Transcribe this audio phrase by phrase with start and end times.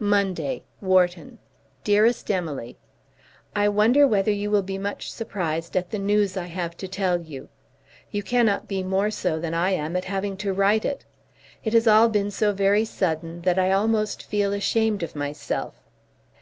[0.00, 1.36] Monday, Wharton.
[1.84, 2.78] DEAREST EMILY,
[3.54, 7.20] I wonder whether you will be much surprised at the news I have to tell
[7.20, 7.50] you.
[8.10, 11.04] You cannot be more so than I am at having to write it.
[11.62, 15.74] It has all been so very sudden that I almost feel ashamed of myself.